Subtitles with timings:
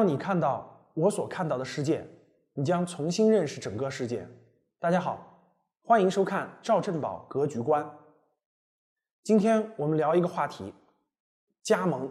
[0.00, 2.02] 当你看到我所看到的世界，
[2.54, 4.26] 你将重新认识整个世界。
[4.78, 5.44] 大家好，
[5.82, 7.86] 欢迎收看赵振宝格局观。
[9.22, 10.72] 今天我们聊一个话题：
[11.62, 12.10] 加盟。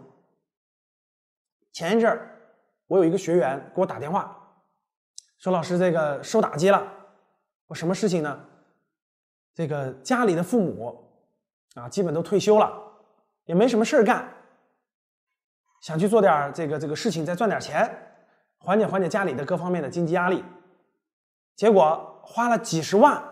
[1.72, 2.30] 前一阵儿，
[2.86, 4.40] 我有一个学员给我打电话，
[5.38, 6.86] 说：“老师，这个受打击了。”
[7.66, 8.40] 我什么事情呢？
[9.52, 11.10] 这个家里的父母
[11.74, 12.72] 啊，基本都退休了，
[13.46, 14.32] 也没什么事儿干，
[15.80, 17.90] 想去做点这个这个事情，再赚点钱，
[18.58, 20.44] 缓解缓解家里的各方面的经济压力。
[21.56, 23.22] 结果花了几十万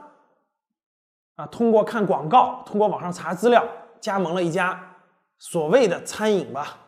[1.37, 3.67] 啊，通过看广告，通过网上查资料，
[4.01, 4.97] 加盟了一家
[5.39, 6.79] 所谓的餐饮吧。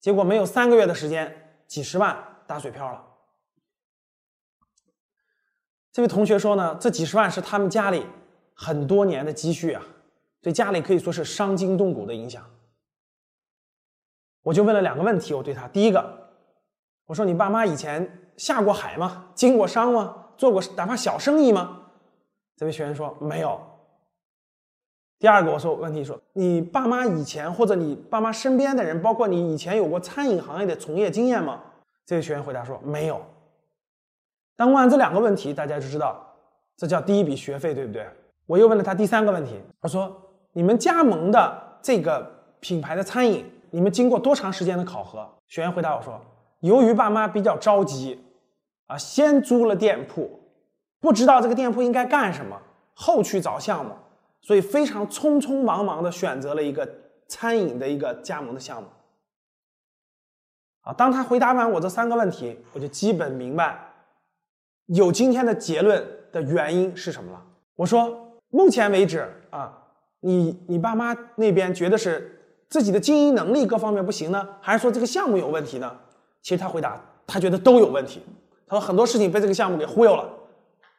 [0.00, 3.02] 结果没有三个月的时间，几十万打水漂了。
[5.92, 8.06] 这位同学说呢，这几十万是他们家里
[8.54, 9.82] 很多年的积蓄啊，
[10.40, 12.42] 对家里可以说是伤筋动骨的影响。
[14.46, 16.30] 我就问了两个问题，我对他，第一个，
[17.06, 19.26] 我说你爸妈以前下过海吗？
[19.34, 20.14] 经过商吗？
[20.36, 21.80] 做过哪怕小生意吗？
[22.56, 23.60] 这位学员说没有。
[25.18, 31.60] 第二个，我说问题说，你爸妈以前或者你爸妈身边的人，包括你以前有过餐饮行业的从业经验吗？
[32.04, 33.20] 这位学员回答说没有。
[34.54, 36.24] 当问完这两个问题，大家就知道
[36.76, 38.06] 这叫第一笔学费，对不对？
[38.46, 40.16] 我又问了他第三个问题，我说
[40.52, 42.24] 你们加盟的这个
[42.60, 45.28] 品牌的餐饮，你们经过多长时间的考核？
[45.46, 46.20] 学员回答我说，
[46.60, 48.22] 由于爸妈比较着急，
[48.86, 50.40] 啊，先租了店铺，
[51.00, 52.60] 不知道这个店铺应该干什么，
[52.94, 53.92] 后去找项目。
[54.42, 56.88] 所以非常匆匆忙忙的选择了一个
[57.26, 58.88] 餐饮的一个加盟的项目。
[60.82, 63.76] 啊，当他回答完我这三个问题，我就基本明白
[64.86, 67.42] 有今天的结论的原因是什么了。
[67.74, 69.76] 我说，目前为止啊，
[70.20, 72.35] 你你爸妈那边觉得是
[72.68, 75.96] 自己的经营能力各方面不行呢，还是说这个项目有问题呢？
[76.42, 78.22] 其实他回答，他觉得都有问题。
[78.66, 80.28] 他说很多事情被这个项目给忽悠了，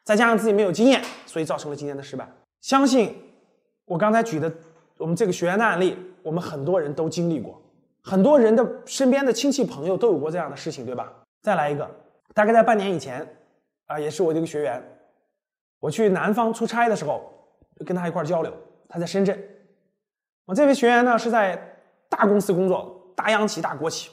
[0.03, 2.27] 再加上自己没有经验，所以造成了今天的失败。
[2.61, 3.15] 相信。
[3.85, 4.51] 我刚才举的
[4.97, 7.57] 我们这个学员的案例，我们很多人都经历过，
[8.03, 11.09] 很多人的身边的亲戚朋友都有过这样的事情，对吧？
[11.41, 11.89] 再来一个，
[12.33, 13.25] 大概在半年以前，
[13.85, 14.83] 啊，也是我这个学员，
[15.79, 17.31] 我去南方出差的时候，
[17.85, 18.51] 跟他一块交流，
[18.89, 19.41] 他在深圳。
[20.47, 21.77] 我这位学员呢是在
[22.09, 24.09] 大公司工作，大央企、大国企，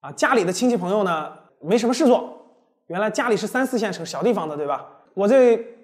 [0.00, 2.46] 啊，家里的亲戚朋友呢没什么事做，
[2.86, 4.86] 原来家里是三四线城小地方的，对吧？
[5.14, 5.76] 我这位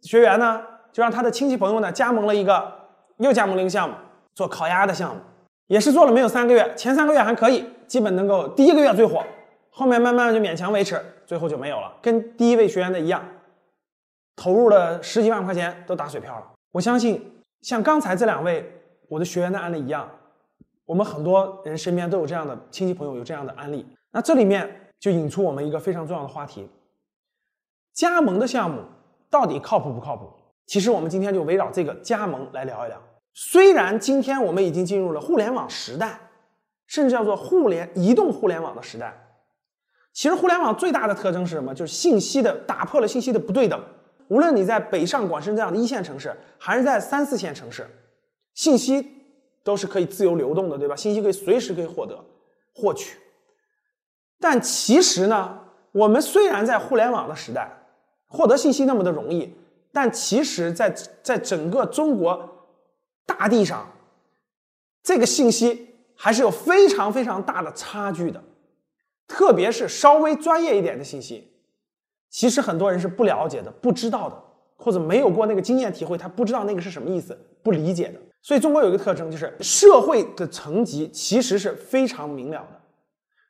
[0.00, 0.62] 学员呢。
[0.92, 2.72] 就让他的亲戚朋友呢加盟了一个，
[3.18, 3.94] 又加盟了一个项目，
[4.34, 5.20] 做烤鸭的项目，
[5.66, 9.22] 也是做了没有三个月，前三个月还可以，基本能够第一个月最火，
[9.68, 13.22] 后面慢慢就勉强维持，最后就没有了，跟第一位学员的一样，
[14.36, 16.50] 投入了十几万块钱都打水漂了。
[16.72, 18.75] 我相信像刚才这两位
[19.08, 20.08] 我的学员的案例一样，
[20.84, 23.86] 我们很多人身边都有这样的亲戚朋友有这样的案例。
[24.10, 26.68] 那这里面就引出我们一个非常重要的话题：
[27.92, 28.82] 加盟的项目
[29.30, 30.30] 到底靠谱不靠谱？
[30.66, 33.00] 其实我们今天就围绕这个加盟来聊一聊。
[33.34, 36.18] 虽然今天我们已经进入了互联网时代，
[36.86, 39.14] 甚至叫做互联移动互联网的时代。
[40.12, 41.74] 其实互联网最大的特征是什么？
[41.74, 43.78] 就是信息的打破了信息的不对等。
[44.28, 47.86] 无论你在北上广深这样的一线城市，还是在三四线城市，
[48.56, 49.06] 信息
[49.62, 50.96] 都是可以自由流动的，对吧？
[50.96, 52.18] 信息可以随时可以获得、
[52.74, 53.18] 获取。
[54.40, 55.60] 但其实呢，
[55.92, 57.70] 我们虽然在互联网的时代，
[58.26, 59.54] 获得信息那么的容易。
[59.92, 62.66] 但其实，在在整个中国
[63.24, 63.90] 大地上，
[65.02, 68.42] 这个信息还是有非常非常大的差距的，
[69.26, 71.50] 特别是稍微专业一点的信息，
[72.28, 74.42] 其实很多人是不了解的、不知道的，
[74.76, 78.20] 或者没有过那个经验体会，他不知道那个是什么意思，不理解的。
[78.46, 82.80] 所以，中国有一个特征，就是社会的层级其实是非常明了的。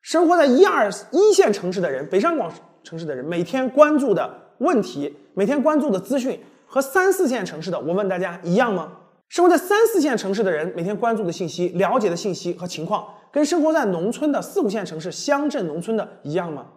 [0.00, 2.50] 生活在一二一线城市的人，北上广
[2.82, 4.42] 城市的人，每天关注的。
[4.56, 8.90] 问题每天关注的资讯和三四线城市的，我问大家一样吗？
[9.28, 16.68] 生活在三四线城市的人每天关注的信息、了解的信息和情况，跟生活在农村的四五线城市、乡镇农村的一样吗？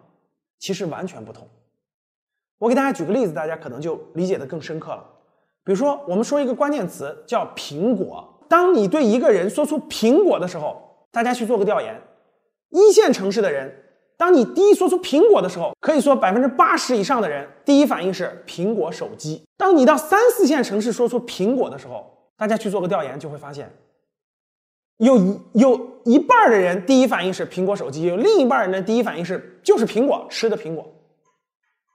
[0.58, 1.48] 其实完全不同。
[2.58, 5.02] 我给大家举个例子，大家可能就理解的更深刻了。
[5.64, 8.26] 比如说，我们说一个关键词叫“苹果”。
[8.48, 12.00] 当你对一个人说出“苹果”的时候，大家去做个调研，
[12.70, 13.72] 一线城市的人。
[14.16, 19.42] 当你第一说出苹果的时候，可以说百分之八十以上的人第一反应是苹果手机。
[19.56, 22.04] 当你到三四线城市说出苹果的时候，
[22.36, 23.72] 大家去做个调研就会发现，
[24.98, 30.86] 有一有一半的人第一反应是苹果手机，有另一半人的第一反应是就是苹果吃的苹果。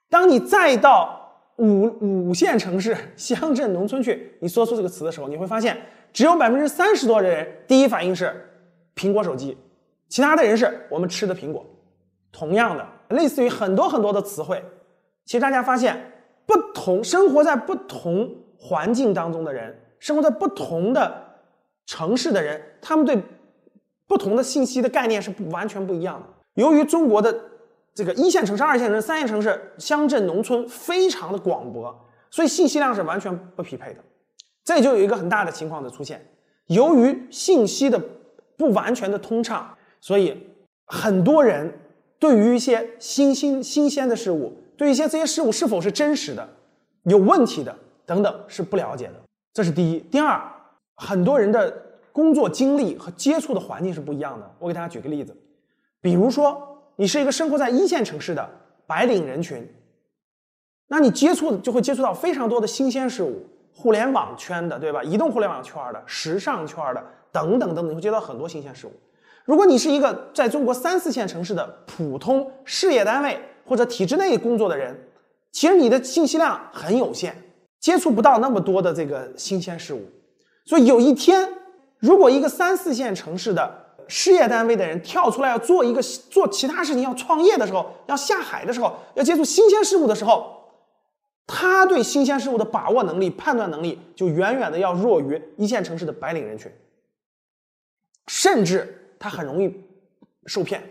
[0.09, 1.25] 当你再到
[1.57, 5.78] 五五线城市、乡镇、农村去，你说出这个词的时候，你会发现
[6.12, 8.34] 只有百分之三十多的人第一反应是
[8.96, 9.57] 苹果手机，
[10.10, 11.66] 其他的人是我们吃的苹果。
[12.31, 12.86] 同样的，
[13.16, 14.62] 类似于很多很多的词汇，
[15.24, 16.12] 其实大家发现，
[16.46, 21.25] 不同生活在不同环境当中的人，生活在不同的
[21.86, 23.18] 城市的人，他们对
[24.06, 26.28] 不同的信息的概念是不完全不一样的。
[26.56, 27.34] 由于中国的
[27.95, 31.95] 这个一线城市、二线城市、三线城市、乡镇、农村非常的广博，
[32.30, 34.03] 所以信息量是完全不匹配的。
[34.65, 36.24] 这就有一个很大的情况的出现，
[36.68, 37.97] 由于信息的
[38.57, 40.38] 不完全的通畅，所以
[40.86, 41.74] 很多人
[42.19, 46.47] 对于一些新新新鲜的事物，对一些这些事物是否是真实的、
[47.03, 47.74] 有问题的
[48.06, 49.13] 等等是不了解的。
[49.53, 50.00] 这是第一。
[50.00, 50.42] 第二，
[50.97, 51.71] 很多人的
[52.12, 54.51] 工作经历和接触的环境是不一样的。
[54.59, 55.33] 我给大家举个例子，
[56.01, 58.50] 比如说你是一个生活在一线城市的
[58.88, 59.68] 白领人群，
[60.88, 63.45] 那你接触就会接触到非常多的新鲜事物。
[63.77, 65.03] 互联网圈的，对吧？
[65.03, 68.92] 移动互联网圈的、时尚圈的等等等等，你会接到很多新鲜事物。
[69.44, 74.97] 如果你是一个在中国三四线城市的普通事业单位或者体制内工作的人，
[75.51, 77.36] 其实你的信息量很有限，
[77.81, 80.01] 接触不到那么多的这个新鲜事物。
[80.65, 81.45] 所以有一天，
[82.00, 90.72] 如果一个三四线城市的事业单位的人跳出来要做一个做其他事情、要创业的时候、要下海的时候、要接触新鲜事物的时候，
[91.48, 96.72] 他对新鲜事物的把握能力、判断能力就远远的要弱于一线城市的白领人群，
[98.28, 99.84] 甚至他很容易
[100.46, 100.81] 受骗。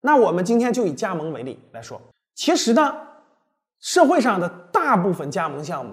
[0.00, 2.00] 那我们今天就以加盟为例来说，
[2.34, 2.96] 其实呢，
[3.80, 5.92] 社会上的大部分加盟项目，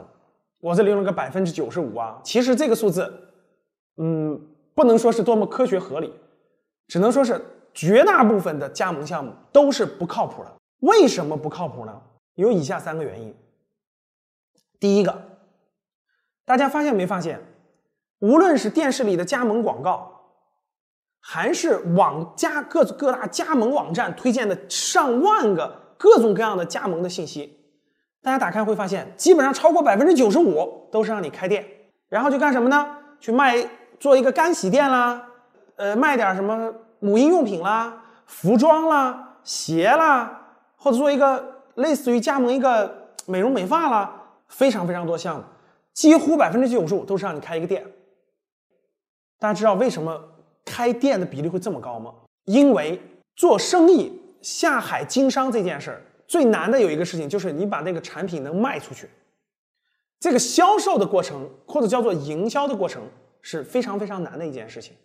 [0.62, 3.12] 我这里用了个百分之九十五啊，其实这个数字，
[3.98, 4.40] 嗯，
[4.74, 6.14] 不能说是多么科学合理，
[6.88, 7.39] 只能说是
[7.74, 10.51] 绝大部分的加盟项目都是不靠谱的。
[10.80, 12.01] 为什么不靠谱呢？
[12.36, 13.36] 有以下三个原因。
[14.80, 15.39] 第一个，
[16.45, 17.42] 大家发现没发现，
[18.19, 20.12] 无论是电视里的加盟广告，
[21.19, 27.60] 还是网加各各大加盟网站推荐的上万个各种各样的加盟的信息，
[28.22, 31.66] 大家打开会发现，基本上超过百分之九十五都是让你开店，
[32.07, 32.98] 然后去干什么呢？
[33.19, 33.68] 去卖
[34.00, 35.27] 做一个干洗店啦，
[35.78, 44.14] 呃，卖点什么母婴用品啦、服装啦、鞋啦，或者做一个类似于加盟一个美容美发啦。
[44.48, 45.44] 非常非常多项目，
[45.94, 47.86] 几乎百分之九十五都是让你开一个店。
[49.38, 50.24] 大家知道为什么
[50.64, 52.14] 开店的比例会这么高吗？
[52.46, 52.98] 因为
[53.36, 59.10] 做生意下海经商这件事儿最难的有一个事情，就是你把那个产品能卖出去。
[60.18, 63.04] 这个销售的过程或者叫做营销的过程
[63.42, 64.96] 是非常非常难的一件事情。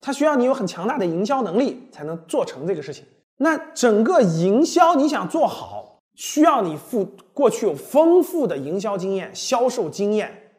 [0.00, 3.04] 它需要你有很强大的营销能力才能做成这个事情。
[3.36, 5.88] 那整个营销你想做好。
[6.16, 10.52] 需要你付过去有丰富的营销经验、销售经验，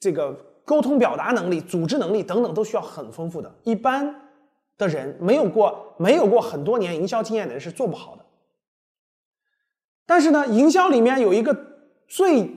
[0.00, 0.32] 这个
[0.64, 3.54] 沟通表达能力、组织能力等等都需要很丰富的。
[3.62, 4.32] 一般
[4.76, 8.24] 的人没有过没有过很多年营销经验的人是做不好的。
[10.06, 11.56] 但是呢，营销里面有一个
[12.08, 12.50] 最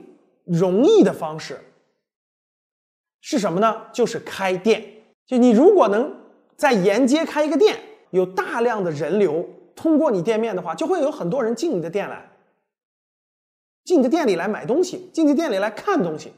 [0.44, 1.60] 容易的方式
[3.20, 3.86] 是什么呢？
[3.92, 4.99] 就是开店。
[5.30, 6.12] 就你如果能
[6.56, 7.78] 在沿街开一个店，
[8.10, 9.48] 有大量的人流。
[9.76, 12.28] 通过你店面的话，就会有很多人进你的店来，
[13.84, 16.32] 进你的店里来买东西，进你店里来看东西。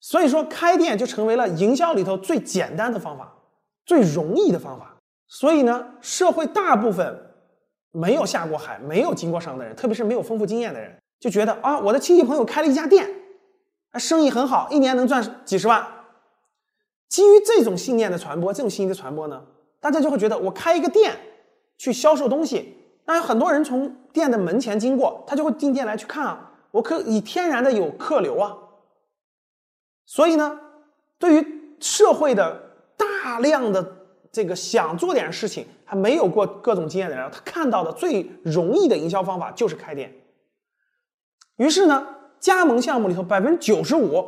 [0.00, 3.32] 所以说，开店就成为了营销里头最简单的方法，
[3.86, 4.94] 最容易的方法。
[5.26, 7.18] 所以呢，社会大部分
[7.90, 13.08] 没有下过海、没有经过商的人，特别是没有丰富经验的人，就觉得啊，我的亲戚朋友开了一家店，
[13.94, 16.01] 生意很好，一年能赚几十万。
[17.12, 19.44] 基于这种信念的传播，这种信息的传播呢，
[19.80, 21.14] 大家就会觉得我开一个店。
[21.76, 22.76] 去销售东西，
[23.06, 28.56] 那有很多人从店的门前经过，他就会进店来去看啊，我可以天然的有客流啊。
[30.06, 30.60] 所以呢，
[31.18, 32.62] 对于社会的
[32.96, 33.84] 大量的
[34.30, 40.14] 这个想做点事情还没有过各种经验的人，他看到的最容易的营销方法就是开店。
[41.56, 42.06] 于是呢，
[42.38, 44.24] 加盟项目里头百分之九十五，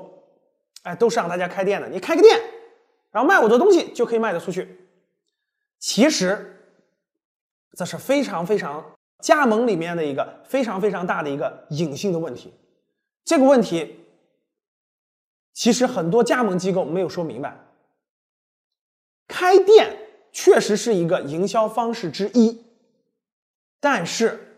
[0.82, 1.88] 哎，都是让大家开店的。
[1.88, 2.36] 你开个店，
[3.14, 4.76] 然后卖我的东西就可以卖得出去。
[5.78, 6.50] 其实。
[7.76, 12.54] 这是非常非常加盟里面的一个非常非常大的一个隐性的问题。
[13.25, 13.99] 这个问题
[15.52, 17.59] 其实很多加盟机构没有说明白。
[19.26, 19.99] 开店
[20.30, 22.64] 确实是一个营销方式之一，
[23.80, 24.56] 但是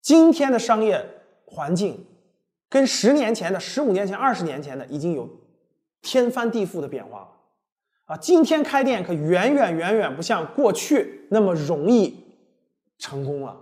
[0.00, 1.04] 今天的商业
[1.46, 2.06] 环境
[2.68, 5.28] 跟十年前的、十五年前、二十年前的已经有
[6.00, 7.33] 天翻地覆的变化了。
[8.06, 12.24] 啊，今天开店可远远远远不像过去那么容易
[12.98, 13.58] 成功了。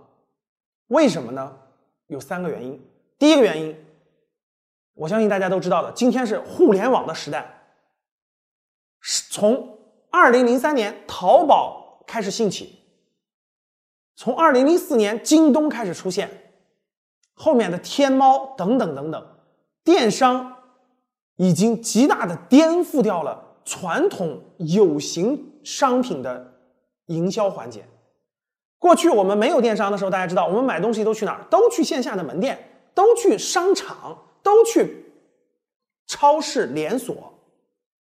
[0.87, 1.57] 为什么呢？
[2.07, 2.79] 有三个原因。
[3.17, 3.75] 第一个原因，
[4.93, 7.61] 我相信大家都知道的，今天是互联网的时代。
[8.99, 9.77] 是从
[10.09, 12.79] 二零零三年淘宝开始兴起，
[14.15, 16.29] 从二零零四年京东开始出现，
[17.33, 19.37] 后面的天猫等等等等，
[19.83, 20.57] 电商
[21.37, 26.53] 已经极大的颠覆掉了传统有形商品的
[27.07, 27.85] 营销环节。
[28.77, 31.45] 过去我们没有电商的时候，大家知道我们买东西都去哪儿？
[31.49, 35.05] 都去线下的门店，都去商场，都去
[36.07, 37.33] 超市连锁，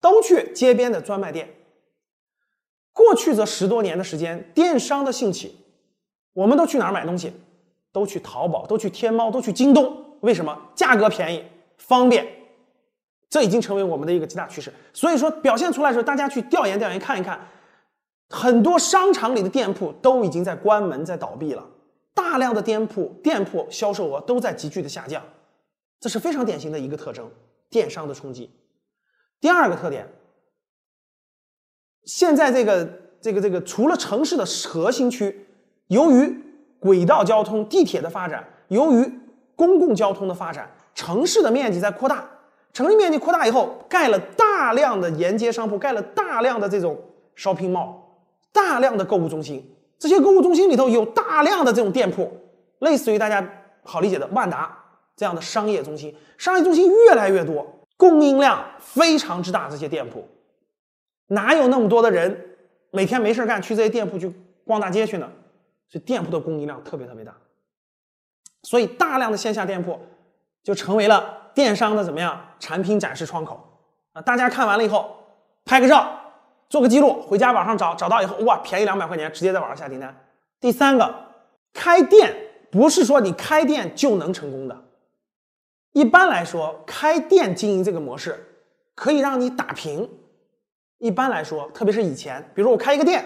[0.01, 1.53] 都去街边的专卖店。
[2.91, 5.57] 过去这十多年的时间，电商的兴起。
[6.33, 7.31] 我们都去哪儿买东西？
[7.91, 10.17] 都去淘宝，都去天猫，都去京东。
[10.21, 10.59] 为什么？
[10.73, 11.43] 价格便宜，
[11.77, 12.27] 方便。
[13.33, 14.71] 这已经成为我们的一个极大趋势。
[14.93, 17.39] 所以说，表现出来的时候，大家去调研调研，看一看，
[18.29, 21.67] 很多商场里的店铺都已经在关门，在倒闭了。
[22.13, 25.19] 大量的店铺店铺销售额都在急剧的下降，
[25.99, 27.27] 这是非常典型的一个特征，
[27.71, 28.51] 电商的冲击。
[29.41, 30.07] 第二个特点，
[32.05, 32.87] 现在这个
[33.19, 35.47] 这个这个，除了城市的核心区。
[35.87, 36.39] 由于
[36.79, 39.19] 轨道交通、地铁的发展，由于
[39.55, 42.29] 公共交通的发展，城市的面积在扩大。
[42.73, 46.99] 城市面积扩大以后，盖了大量的沿街商铺，盖了大量的这种
[47.37, 47.93] shopping mall，
[48.51, 49.63] 大量的购物中心。
[49.99, 52.29] 这些购物中心里头有大量的这种店铺，
[52.79, 53.47] 类似于大家
[53.83, 54.75] 好理解的万达
[55.15, 56.13] 这样的商业中心。
[56.37, 57.65] 商业中心越来越多，
[57.95, 59.69] 供应量非常之大。
[59.69, 60.27] 这些店铺
[61.27, 62.57] 哪有那么多的人
[62.89, 64.33] 每天没事干去这些店铺去
[64.65, 65.29] 逛大街去呢？
[65.89, 67.31] 这店铺的供应量特别特别大，
[68.63, 69.99] 所以大量的线下店铺
[70.63, 73.59] 就成为了电商的怎么样产品展示窗口
[74.13, 74.21] 啊！
[74.21, 75.15] 大家看完了以后
[75.65, 76.07] 拍个照，
[76.69, 80.15] 做个记录，回家网上找找到以后，哇，便宜两百块钱，直接在网上下订单。
[80.59, 81.13] 第三个，
[81.73, 82.35] 开店
[82.71, 84.83] 不是说你开店就能成功的，
[85.91, 88.43] 一般来说，开店经营这个模式
[88.95, 90.09] 可以让你打平。
[90.97, 93.25] 一般来说，特别是以前，比如我开一个店，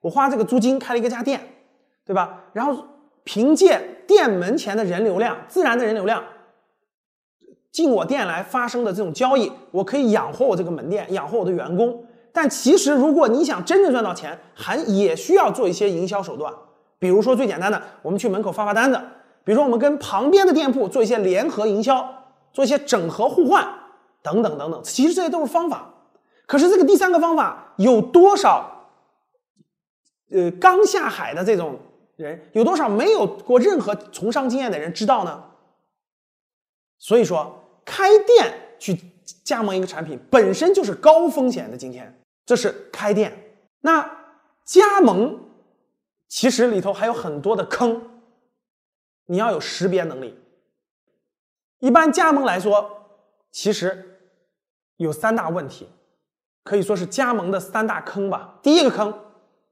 [0.00, 1.40] 我花这个租金开了一个家店。
[2.08, 2.40] 对吧？
[2.54, 2.82] 然后
[3.22, 6.24] 凭借店门前的人流量，自然的人流量，
[7.78, 12.04] 进我店来发生的这种交易，我可以养活我这个门店，养活我的员工。
[12.32, 16.52] 但其实，如果你想真正赚到钱，还也需要做一些营销手段。
[16.98, 18.98] 比如说最简单的，我们去门口发发单子；
[19.44, 22.04] 比如说我们跟旁边的店铺做一些联合营销，
[22.52, 23.64] 做一些整合互换，
[24.24, 24.82] 等等等等。
[24.82, 25.94] 其实这些都是方法。
[26.46, 28.88] 可是这个第三个方法有多少？
[30.32, 31.78] 呃，刚下海的这种。
[32.18, 35.40] 人有多少没有过任何从商经验的人知道呢？
[36.98, 38.94] 所以说，开店去
[39.42, 41.76] 加盟一个产品本身就是高风险的。
[41.76, 43.32] 今天这是开店，
[43.80, 44.08] 那
[44.66, 45.40] 加盟
[46.28, 48.20] 其实里头还有很多的坑，
[49.24, 50.38] 你要有识别能力。
[51.78, 52.90] 一般加盟来说，
[53.50, 54.20] 其实
[54.98, 55.88] 有三大问题，
[56.64, 58.58] 可以说是加盟的三大坑吧。
[58.62, 59.18] 第一个坑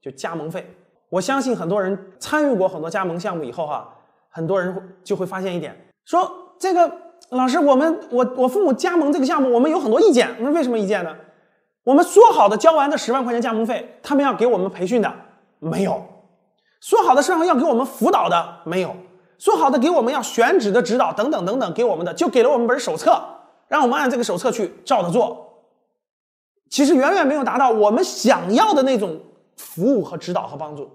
[0.01, 0.67] 就加盟费。
[1.11, 3.95] 我相信很多人参与过很多加盟项目以后，哈，
[4.31, 10.29] 很多人就会发现一点，说这个老师，我们我我父母加盟这个项目，我们有很多意见。
[10.39, 11.15] 我说为什么意见呢？
[11.85, 15.13] 我们说好的交完这十万块钱加盟费，他们要给我们培训的
[15.59, 15.93] 没有；
[16.81, 18.91] 说好的是要给我们辅导的没有；
[19.39, 23.23] 说好的给我们要选址的指导等等等等给我们的，就给了我们本手册，
[23.69, 25.65] 让我们按这个手册去照着做。
[26.71, 29.21] 其实远远没有达到我们想要的那种。
[29.57, 30.91] 服务和指导和帮助，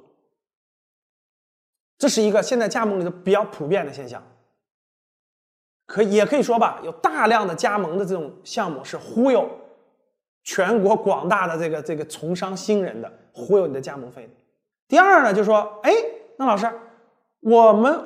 [1.98, 4.22] 这是一个现在加盟里头比较普遍的现象。
[5.92, 9.46] 可也可以说吧，有大量的加盟的这种项目是忽悠
[10.46, 14.30] 全国广大的这个这个从商新人的，忽悠你的加盟费。
[14.88, 15.92] 第二呢，就说，哎，
[16.38, 16.72] 那老师，
[17.42, 18.00] 我们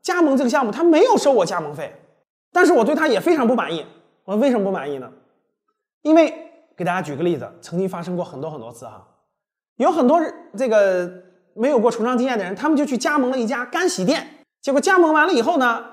[0.00, 1.92] 加盟这个项目他没有收我加盟费，
[2.52, 3.84] 但是我对他也非常不满意。
[4.24, 5.10] 我为什么不满意呢？
[6.02, 6.32] 因为
[6.76, 9.04] 给大家举个例子，曾经发生过很多很多次哈。
[9.78, 10.22] 有很多
[10.56, 11.10] 这个
[11.54, 14.24] 没有过从商经验的人，他们就去加盟了一家干洗店，
[14.62, 15.84] 结果加盟完了以后呢，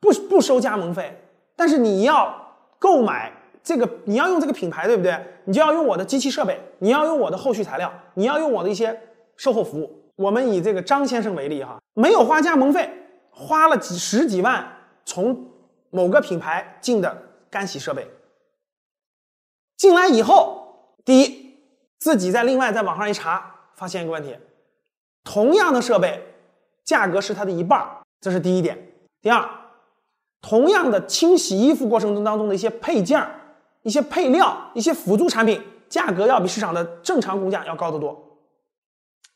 [0.00, 1.16] 不不收加盟费，
[1.56, 5.18] 但是你要购买这个，你要用这个品牌，对不对？
[5.44, 8.98] 你就要用我的机器设备，你要用我的后续材料，你要用我的一些
[9.36, 10.10] 售后服务。
[10.16, 12.90] 我们以这个张先生为例哈，没有花加盟费，
[13.30, 14.66] 花了几十几万
[15.04, 15.48] 从
[15.90, 18.06] 某个品牌进的干洗设备，
[19.76, 21.48] 进来以后，第一。
[22.00, 24.32] 自己在另外在网上一查，发现一个问题：
[25.24, 26.22] 同样的设备，
[26.84, 27.84] 价格是它的一半
[28.20, 28.78] 这是第一点。
[29.20, 29.44] 第二，
[30.40, 33.26] 同样的清洗衣服过程中当中的一些配件
[33.82, 38.38] 一些配料、一些辅助产品，价格要比市场的正常工价要高得多，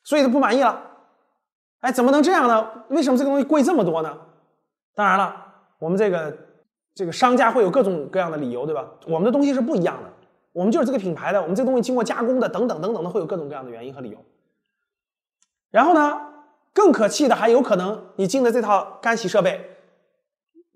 [0.04, 0.82] 所以他不满意了。
[1.80, 2.68] 哎，怎么能这样呢？
[2.88, 4.16] 为什么这个东西贵这么多呢？
[4.94, 5.34] 当然了，
[5.78, 6.36] 我们这个
[6.94, 8.86] 这个商家会有各种各样的理由，对吧？
[9.06, 10.10] 我们的东西是不一样的。
[10.52, 14.18] 我们就是这个品牌的，我们这个东西经过加工的，等等等等的，会有各种各样的原因和理由。
[15.70, 16.20] 然后呢，
[16.74, 19.64] 更可气的还有可能你进的这套干洗设备，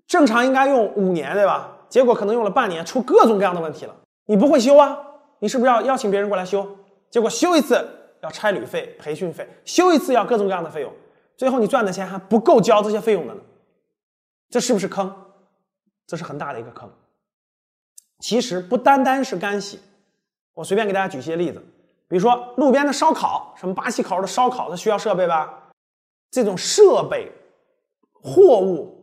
[0.07, 1.69] 正常应该用五年，对吧？
[1.89, 3.95] 结果可能用了半年，出各种各样的问题了。
[4.25, 4.97] 你不会修啊？
[5.39, 6.67] 你是不是要邀请别人过来修？
[7.09, 7.87] 结果修一次
[8.21, 10.91] 要差旅费、培训费，修一次要各种各样的费用，
[11.35, 13.41] 最后你赚的钱还不够交这些费用的呢。
[14.49, 15.13] 这是不是坑？
[16.05, 16.89] 这是很大的一个坑。
[18.19, 19.79] 其实不单单是干洗，
[20.53, 21.61] 我随便给大家举些例子，
[22.07, 25.69] 比如说路边的烧烤，什么巴西烤肉的烧烤，它需要设备吧？
[26.31, 27.31] 这种设备、
[28.11, 28.96] 货物，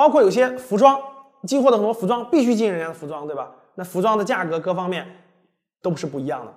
[0.00, 0.98] 包括有些服装，
[1.46, 3.50] 进货的很多服装必须进人家的服装，对吧？
[3.74, 5.06] 那服装的价格各方面
[5.82, 6.54] 都是不一样的。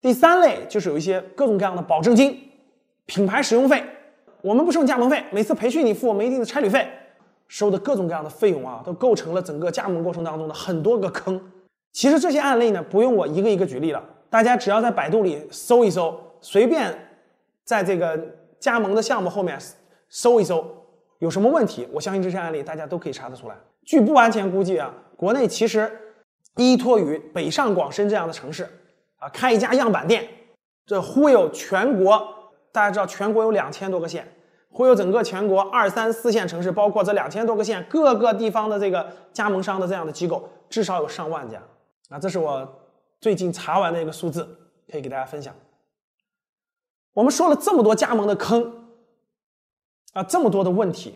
[0.00, 2.40] 第三类就是有一些各种各样的保证金、
[3.06, 3.82] 品牌使用费，
[4.42, 6.88] 我们不收加盟费，每次培训你付我们一定的差旅费。
[7.48, 11.50] 收的各种各样的费用啊，都构成了整个加盟过程当中的很多个坑。
[11.90, 16.96] 其实这些案例呢，不用我一个一个举例了，大家只要在百度里搜一搜，随便
[17.64, 18.16] 在这个
[18.60, 19.58] 加盟的项目后面
[20.08, 20.64] 搜一搜，
[21.20, 23.54] 有什么问题，我相信这些案例大家都可以查得出来。
[23.84, 25.90] 据不完全估计啊，国内其实
[26.56, 28.64] 依托于北上广深这样的城市
[29.18, 30.28] 啊，开一家样板店，
[30.84, 32.26] 这忽悠全国。
[32.72, 34.26] 大家知道，全国有两千多个县。
[34.70, 41.60] 忽悠整个全国二三四线城市，包括这两千多个县各个地方的这个加盟商的这样的机构，至少有上万家
[42.08, 42.18] 啊！
[42.18, 42.66] 这是我
[43.20, 44.48] 最近查完的一个数字，
[44.90, 45.52] 可以给大家分享。
[47.12, 48.79] 我们说了这么多加盟的坑
[50.12, 51.14] 啊，这么多的问题，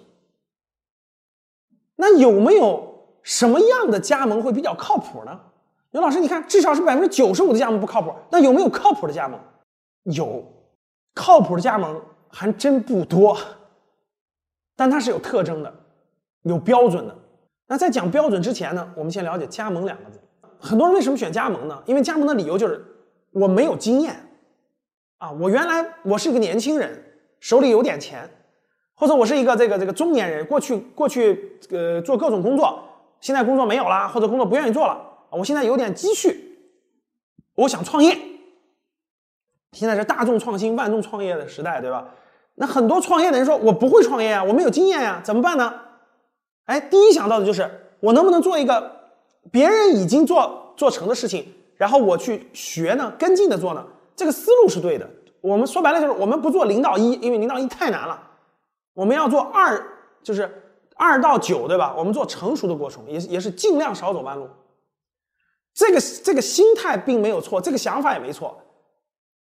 [1.97, 5.41] 那有没有什么样的加盟会比较靠谱呢？
[5.91, 9.39] 刘老师，你看，至少是百分之九十五的加盟不靠谱，那有没有靠谱的加盟？
[10.05, 10.45] 有，
[11.15, 12.01] 靠谱的加盟。
[12.37, 13.39] 还真不多，
[14.75, 15.73] 但它是有特征的，
[16.43, 17.17] 有标准的。
[17.69, 20.19] 那在讲标准之前呢，我们先了解“加盟”两个字。
[20.59, 21.81] 很多人为什么选加盟呢？
[21.87, 22.85] 因为加盟的理由就是
[23.31, 24.17] 我没有经验
[25.19, 27.05] 啊，我原来我是一个年轻人，
[27.39, 28.29] 手里有点钱，
[28.95, 32.83] 或者我是一个这个这个中年人，过去过去呃做各种工作，
[33.21, 34.97] 现在工作没有了，或者工作不愿意做了，
[35.31, 36.59] 我现在有点积蓄，
[37.57, 38.17] 我想创业。
[39.73, 42.07] 现在是大众创新、万众创业的时代，对吧？
[42.55, 45.75] 那很多创业的人说：“我不会创业啊，我没有经验呀，怎么办呢？”
[46.67, 48.89] 哎，第一想到的就是我能不能做一个
[49.51, 51.45] 别人已经做做成的事情，
[51.77, 53.85] 然后我去学呢，跟进的做呢？
[54.15, 55.11] 这个思路是对的。
[55.41, 58.23] 我们说白了就是我们不做零到一，因为零到一太难了。
[58.95, 59.85] 我们要做二，
[60.23, 60.51] 就是
[60.97, 61.95] 二到九，对吧？
[61.97, 64.49] 我们做成熟的过程，也也是尽量少走弯路。
[65.75, 68.59] 这个这个心态并没有错，这个想法也没错。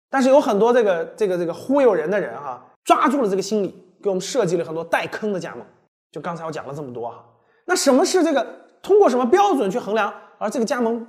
[0.08, 2.64] 但是有很多这个这个这个忽悠人的人哈。
[2.84, 5.64] 抓住了这个心理，给我们设计了很多带坑的加盟。
[6.10, 7.24] 就刚才我讲了这么多哈，
[7.64, 8.44] 那什么是这个？
[8.82, 10.12] 通过什么标准去衡量？
[10.38, 11.06] 而这个加盟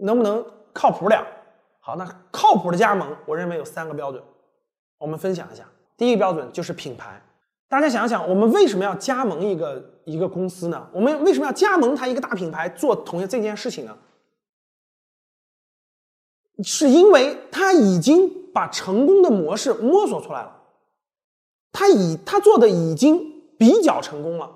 [0.00, 1.22] 能不能靠谱点？
[1.80, 4.24] 好，那靠谱的加盟，我认为有三个标准，
[4.96, 5.64] 我们分享一下。
[5.98, 7.22] 第一个标准就是品牌。
[7.72, 10.86] 大家想想，我们为什么要加盟一个一个公司呢？
[10.92, 13.96] 我们为什么要加盟它一个大品牌做同样这件事情呢？
[16.62, 20.54] 是因为它已经把成功的模式摸索出来了。
[21.72, 23.18] 他已他做的已经
[23.58, 24.50] 比较成功了，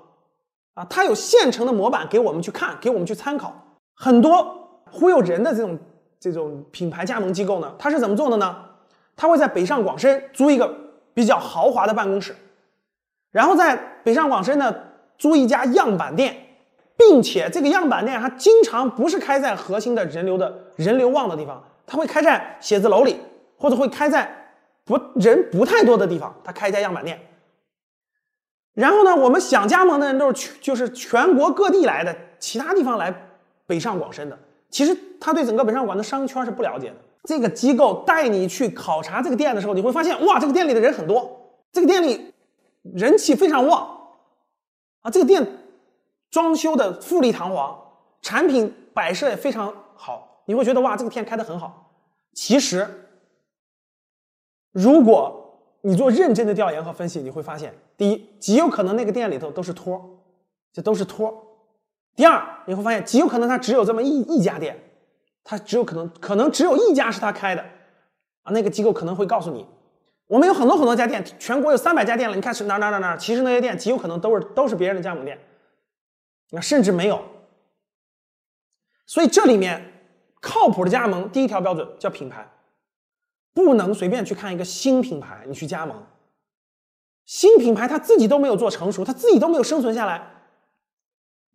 [0.75, 3.51] 啊，他有现成的模板给我们去看，给我们去参考。
[3.95, 5.79] 很多忽悠人的这种
[6.19, 8.55] 这种品牌加盟机构呢，他是怎么做的呢？
[9.15, 10.71] 他会在北上广深租一个
[11.15, 12.35] 比较豪华的办公室，
[13.37, 14.73] 然后在北上广深呢
[15.19, 16.35] 租一家样板店，
[16.97, 23.17] 并且这个样板店还经常不是开在核心的人流的人流旺的地方，它会开在写字楼里，
[23.59, 24.27] 或者会开在。
[24.87, 27.19] 不人不太多的地方，他开一家样板店。
[28.73, 33.13] 然后呢，我们想加盟的人都是就是全国各地来的，其他地方来
[33.65, 34.39] 北上广深的。
[34.69, 36.95] 其实他对整个北上广的商圈是不了解的。
[37.25, 41.29] 这个机构带你去考察这个店的时候，你会发现，哇，这个店里的人很多，
[41.73, 42.33] 这个店里
[42.95, 44.09] 人气非常旺
[45.01, 45.45] 啊，这个店
[46.29, 47.77] 装修的富丽堂皇，
[48.21, 51.91] 产品摆设也非常好，你会觉得哇，这个店开的很好。
[52.33, 53.03] 其实。
[54.73, 59.99] 如果你做认真的调研和分析，你会发现，第一，极有可能那个店里头都是托，
[60.71, 61.31] 这都是托；
[62.15, 64.79] 第二，你会发现，极有可能他只有这么一一家店，
[65.43, 67.61] 他只有可能可能只有一家是他开的，
[68.43, 69.65] 啊，那个机构可能会告诉你，
[70.27, 75.39] 我们有很多很多家店，全国有三百家店了，你看是哪哪哪哪，其实那些店极有可能都是都是别人的加盟店，
[76.51, 77.23] 那甚至没有。
[79.05, 79.93] 所以这里面
[80.41, 82.47] 靠谱的加盟，第一条标准叫品牌。
[83.53, 86.05] 不能随便去看一个新品牌，你去加盟。
[87.25, 90.29] 新品牌他自己都没有做成熟，他自己都没有生存下来，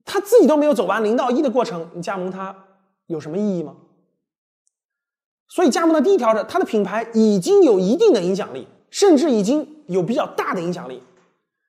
[0.04, 2.64] 他自己都没有走完零到一的过程，你加盟它
[3.06, 3.76] 有什么意义吗？
[5.54, 11.02] 所以加盟的第一条是，它的品牌已经有一定的影响力，甚至已经有比较大的影响力。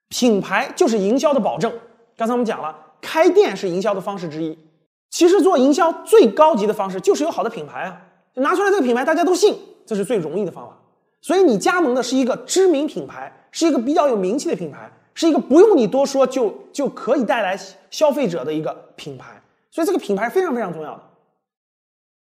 [0.08, 1.70] 品牌就是营销的保证。
[2.16, 4.58] 刚才我们讲了，开店是营销的方式之一。
[5.10, 8.02] 其实做营销最高级的方式就是有好的品牌啊，
[8.36, 10.80] 拿出来这个品牌大家都信，这是最容易的方法。
[11.20, 19.42] 所以你加盟的是一个知名品牌，是一个比较有名气的品牌，是一个不用你多说就就可以带来消费者的一个品牌。
[19.70, 21.04] 所以这个品牌非常非常重要的。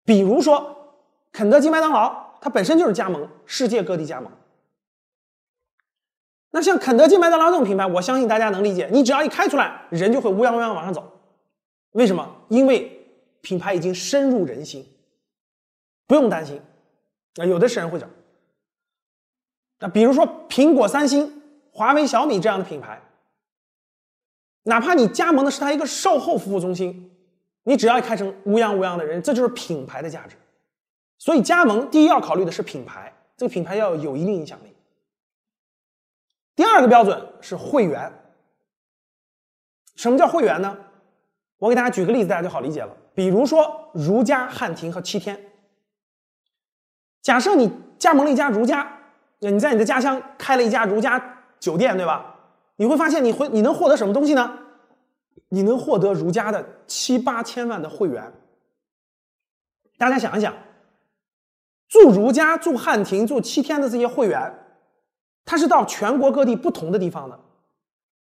[0.03, 0.82] 比如说
[1.33, 4.31] 肯德基、麦当劳，它本身就是加盟，世界各地加盟。
[6.51, 8.87] 那像肯德基、麦当劳这种品牌，我相信大家能理解。
[8.93, 11.11] 你只要一开出来，人就会乌泱乌泱往上走。
[11.93, 12.35] 为什么？
[12.49, 13.07] 因为
[13.41, 14.87] 品牌已经深入人心，
[16.05, 16.61] 不用担心。
[17.37, 18.07] 啊，有的是人会讲。
[19.79, 21.41] 那比如说苹果、三星、
[21.71, 23.01] 华为、小米这样的品牌，
[24.61, 27.11] 哪怕你加盟的是它一个售后服务中心，
[27.63, 30.35] 你只要一开成乌泱乌泱的人，这就是品牌的价值。
[31.23, 34.75] 所以加盟第一要考虑的是品牌，这个品牌要有一定影响力。
[36.53, 38.11] 第二个标准是会员。
[39.95, 40.77] 什么叫会员呢？
[41.59, 42.93] 我给大家举个例子，大家就好理解了。
[43.15, 45.39] 比如说如家、汉庭和七天。
[47.21, 48.85] 假设你加盟了一家如家，
[49.39, 52.35] 你在你的家乡开了一家如家酒店，对吧？
[52.75, 54.59] 你会发现你会你能获得什么东西呢？
[55.47, 58.29] 你能获得如家的七八千万的会员。
[59.97, 60.53] 大家想一想，
[61.93, 64.51] 住如家、住汉庭、住七天的这些会员。
[65.45, 67.39] 他是到全国各地不同的地方的。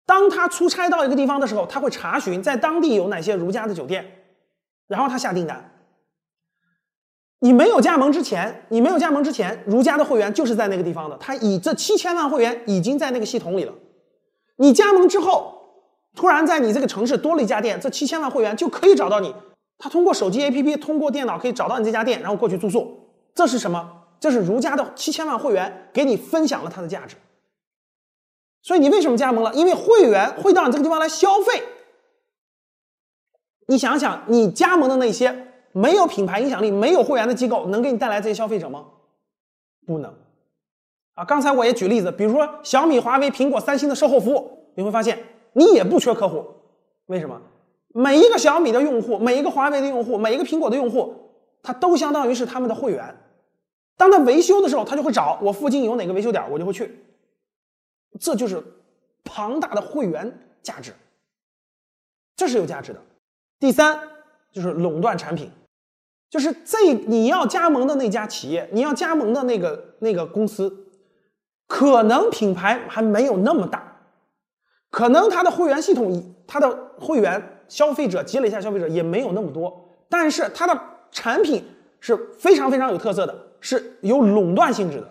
[0.05, 4.05] 当他出差到一个地方的时候，他会查询在当地有哪些如家的酒店，
[4.87, 5.71] 然后他下订单。
[7.39, 13.73] 你没有加盟之前，你没有加盟之前，如家的会员就是在那个地方的，他以这七千万会员已经在那个系统里了。
[14.57, 15.81] 你加盟之后，
[16.13, 19.33] 突然在你这个城市多了一家店，这七千万会员就可以找到你。
[19.79, 22.99] 他通过手机 APP，通过电脑可以找到你这家店，然后过去住宿。
[23.35, 24.01] 这是什么？
[24.19, 27.17] 这是如家的七千万会员给你分享了它的价值，
[28.61, 29.53] 所以你为什么加盟了？
[29.53, 31.61] 因为会员会到你这个地方来消费。
[33.67, 38.85] 你想想，你加盟的那些没有品牌影响力、没有会员的机构，能给你带来这些消费者吗？
[39.85, 40.13] 不能。
[41.15, 46.45] 啊，刚才我也举例子，比如说小米、华为、苹果、三星的售后服务，你会发现你也不缺客户。
[47.07, 47.41] 为什么？
[47.89, 51.13] 每一个小米的用户、每一个华为的用户、每一个苹果的用户，
[51.61, 53.13] 他都相当于是他们的会员。
[53.95, 57.03] 当他维修的时候，他就会找我附近有哪个维修点，我就会去。
[58.19, 58.63] 这就是
[59.23, 60.93] 庞大的会员价值，
[62.35, 63.01] 这是有价值的。
[63.59, 63.99] 第三
[64.51, 65.49] 就是垄断产品，
[66.29, 70.91] 就是这你要加盟的那家企业，你要加盟的那个那个公司，
[71.67, 74.01] 可能品牌还没有那么大，
[74.91, 80.79] 可能它的会员系统，它的会员消费者积累下消费者也没有那么多，但是它的
[81.11, 81.63] 产品
[82.05, 83.47] 是非常非常有特色的。
[83.61, 85.09] 是有垄断性质的。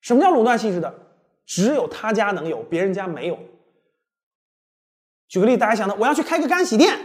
[0.00, 0.94] 什么叫垄断性质的？
[1.44, 3.38] 只有他家能有，别人家没有。
[5.28, 6.98] 举个例，大家想到我要去开个干洗店，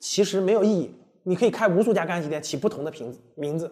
[0.00, 0.92] 其实没有意义。
[1.22, 3.70] 你可以开无数家干洗店，起不同的名字名字。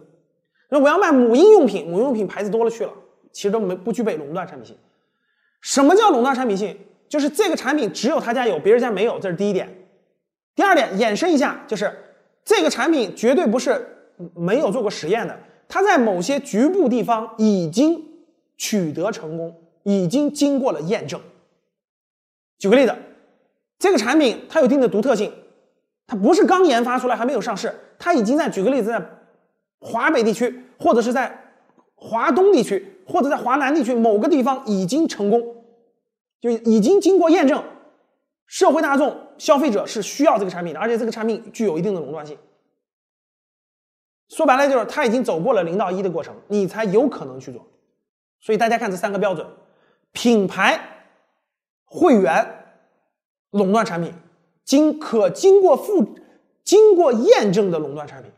[0.70, 2.92] 那我要卖母婴用品，母婴用品牌子多了去了，
[3.32, 4.76] 其实都没不具备垄断产品性。
[5.60, 6.78] 什么叫垄断产品性？
[7.08, 9.88] 就是这个产品只有他家有，别人家没有，这是第一点。
[10.54, 11.92] 第二点，延伸一下，就是
[12.44, 13.97] 这个产品绝对不是
[14.34, 15.38] 没有做过实验的。
[15.68, 18.02] 它在某些局部地方已经
[18.56, 21.20] 取得成功，已经经过了验证。
[22.58, 22.94] 举个例子，
[23.78, 25.32] 这个产品它有一定的独特性，
[26.06, 29.00] 它不是刚研发出来还没有上市，它已经在举个例子，在
[29.80, 31.38] 华北地区或者是在
[31.94, 35.40] 华东地区或者在华南地区某个地方已经成功，
[36.40, 37.62] 就已经经过验证，
[38.46, 42.36] 社会大众消费者是需要这个产品的，而且这个产品具有一定的垄断性。
[44.28, 47.66] 说白了就是他已经走过了零到一的过程，你才有可能去做。
[48.40, 49.46] 所以大家看这三个标准：
[50.12, 50.78] 品牌、
[51.86, 52.76] 会员、
[53.50, 54.12] 垄断产品，
[54.64, 56.18] 经可经过复
[56.62, 58.30] 经过验证的垄断产品。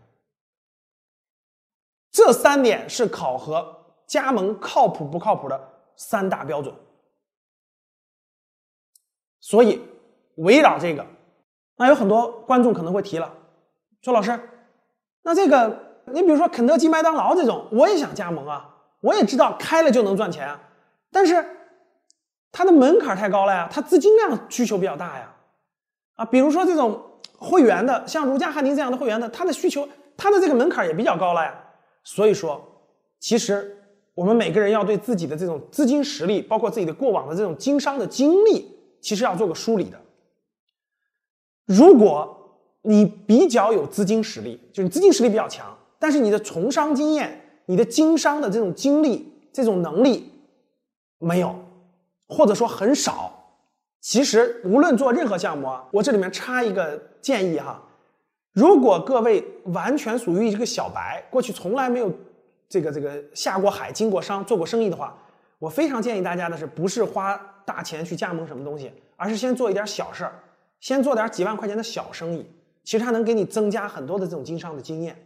[2.13, 6.73] 这三点是考核加盟靠谱不靠谱的三大标准。
[9.41, 9.81] 所以
[10.37, 11.05] 围绕这个，
[11.77, 13.35] 那有很多观众可能会提了，
[14.03, 14.39] 说老师。
[15.23, 18.69] 那这个，你比如说肯德基、麦当劳这种，我也想加盟啊，
[19.01, 20.61] 我也知道开了就能赚钱啊，
[21.13, 21.45] 但是
[22.51, 25.35] 它的门槛太高了呀，它资金量需求比较大呀，
[26.17, 27.01] 啊，比如说这种
[27.39, 31.55] 会员的，像如家、汉庭这样的会员的，它的需求，它的这个门槛也比较高了呀。
[32.03, 32.61] 所以说，
[33.19, 33.77] 其实
[34.15, 40.01] 我们每个人要对自己的这种资金实力，包括自己的过往的这种经商的经历，其实要做个梳理的。
[41.67, 42.40] 如果
[42.83, 50.33] 你比较有资金实力，就是资金实力比较强，但是你的从商经验、你的经商的这种经历、这种能力
[51.19, 51.55] 没有，
[52.27, 53.37] 或者说很少。
[54.01, 57.83] 其实无论做任何项目啊，我这里面插一个建议哈，
[58.53, 62.11] 如果各位完全属于一个小白，过去从来没有
[62.67, 65.15] 这个这个下过海、经过商、做过生意的话，
[65.59, 70.33] 我非常建议大家的是，不是花大钱去加盟什么东西，而是先做一点小事儿，
[70.81, 72.47] 先做点几万块钱的小生意，
[72.91, 75.17] 其实它能给你增加很多的这种经商的经验。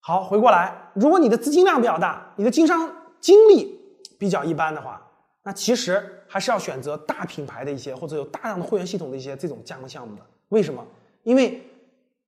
[0.00, 3.80] 好，回过来，如果你的资金量比较大，你的经商经历
[4.18, 5.00] 比较一般的话，
[5.44, 10.22] 那其实还是要选择大品牌的一些或者有大量的会员系统的一些这种加盟项目的。
[10.48, 10.84] 为什么？
[11.22, 11.62] 因为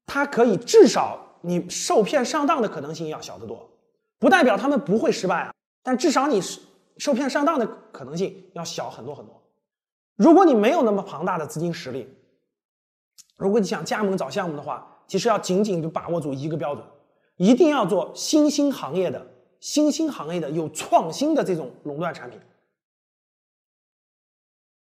[0.06, 3.68] 它可以至少你受骗上当的可能性要小得多，
[4.20, 6.40] 不代表他们不会失败啊，但至少你
[6.96, 9.42] 受骗上当的可能性要小很多很多。
[10.14, 12.06] 如果你没有那么庞大的资金实力，
[13.40, 16.84] 如果你想加盟找项目的话，其实要紧紧就把握住一个标准。
[17.36, 19.26] 一定要做新兴行业的、
[19.60, 22.38] 新兴行业的有创新的这种垄断产品，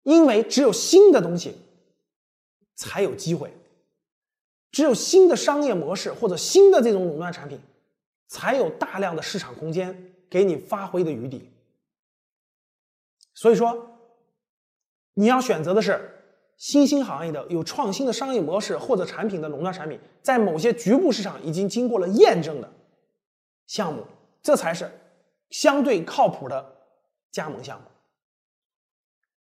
[0.02, 1.56] 因为只有新的东西
[2.74, 3.50] 才有机会，
[4.70, 7.58] 只有新的商业模式或者新的这种垄断产品，
[8.28, 11.50] 才有大量的市场空间给你发挥的余地。
[13.32, 13.98] 所以说，
[15.14, 16.18] 你要选择的是。
[16.62, 22.72] 新兴行业的有创新的商业模式或者产品的垄断产品，在某些局部市场已经经过了验证的
[23.66, 24.07] 项目，
[24.40, 24.88] 这才是
[25.51, 26.64] 相对靠谱的
[27.33, 27.87] 加盟项目。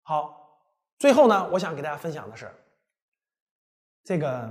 [0.02, 0.58] 好，
[0.98, 2.50] 最后呢，我想给大家分享的是，
[4.02, 4.50] 这个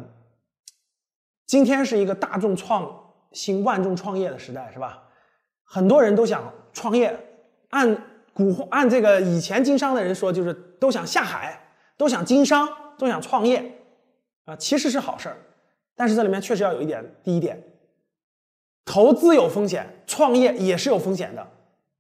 [1.46, 5.04] 今天是一个大众创新、万众创业的时代，是吧？
[5.66, 7.20] 很多人都想创业，
[7.72, 8.02] 按
[8.34, 11.61] 古按这个以前经商的人说，就是都想下海。
[12.02, 13.74] 都想经商，都想创业，
[14.46, 15.38] 啊，其实是好事儿，
[15.94, 17.62] 但是这里面确实要有一点，第一点，
[18.84, 21.48] 投资有风险，创业也是有风险的，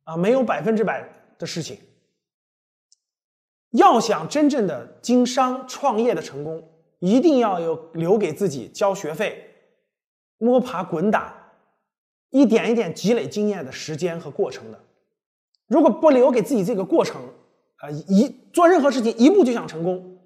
[0.06, 1.78] 啊，没有百分之百的事情。
[3.74, 9.54] 要想真正的经商创业的成功，一定要有留给自己交学费、
[10.40, 11.32] 摸爬滚打、
[12.32, 14.80] 一点一点积累经验的时间和过程的。
[15.68, 17.22] 如果不留给自己这个过程，
[17.82, 20.20] 啊，一做任何事情一步就想成功，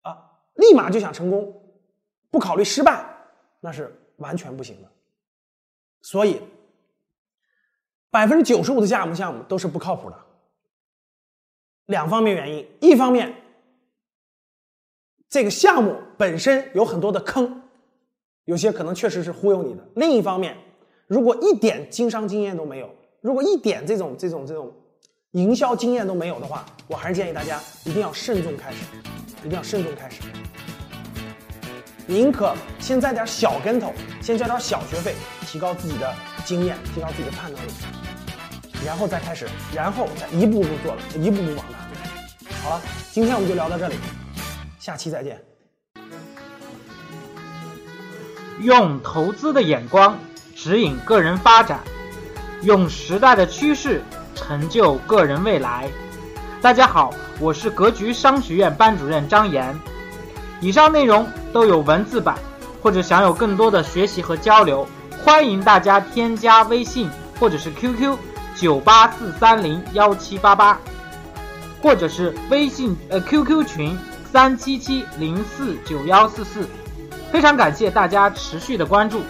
[0.00, 0.16] 啊，
[0.54, 1.62] 立马就想成功，
[2.30, 3.04] 不考虑失败，
[3.60, 4.88] 那是完全不行的。
[6.00, 6.40] 所以，
[8.10, 10.18] 百分之九十五的加盟项目都是不靠谱的。
[11.84, 13.34] 两方面原因，一方面，
[15.28, 17.62] 这个项目本身有很多的坑，
[18.46, 20.56] 有些可能确实是忽悠你的；另一方面，
[21.06, 22.88] 如果一点经商经验都没有，
[23.20, 24.74] 如果一点这种这种这种。
[25.32, 28.76] 营销经验都没有的话，我还是建议大家一定要慎重开始，
[29.42, 30.20] 一定要慎重开始。
[32.06, 35.14] 宁可先栽点小跟头，先交点小学费，
[35.46, 36.14] 提高自己的
[36.44, 37.70] 经验，提高自己的判断力，
[38.84, 41.78] 然后再开始，然后再一步步做了，一步步往大。
[42.62, 43.94] 好了，今天我们就聊到这里，
[44.78, 45.42] 下期再见。
[48.60, 50.18] 用投资的眼光
[50.54, 51.80] 指引个人发展，
[52.64, 54.02] 用时代的趋势。
[54.34, 55.88] 成就个人未来。
[56.60, 59.78] 大家好，我是格局商学院班主任张岩。
[60.60, 62.36] 以上内容都有文字版，
[62.80, 64.86] 或者想有更多的学习和交流，
[65.24, 68.16] 欢迎大家添加微信或者是 QQ
[68.54, 70.78] 九八四三零幺七八八，
[71.82, 73.98] 或者是微信呃 QQ 群
[74.32, 76.68] 三七七零四九幺四四。
[77.32, 79.22] 非常感谢大家持续的关注。